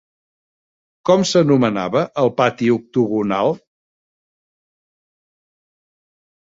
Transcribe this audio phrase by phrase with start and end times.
[1.09, 3.55] Com s'anomenava el Pati Octogonal?